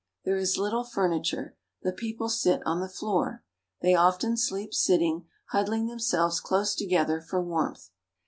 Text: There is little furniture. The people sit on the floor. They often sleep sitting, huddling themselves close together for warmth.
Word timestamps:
There 0.25 0.35
is 0.35 0.57
little 0.57 0.83
furniture. 0.83 1.55
The 1.83 1.91
people 1.93 2.27
sit 2.27 2.65
on 2.65 2.79
the 2.81 2.89
floor. 2.89 3.43
They 3.83 3.93
often 3.93 4.35
sleep 4.35 4.73
sitting, 4.73 5.27
huddling 5.51 5.85
themselves 5.85 6.39
close 6.39 6.73
together 6.73 7.21
for 7.21 7.39
warmth. 7.39 7.91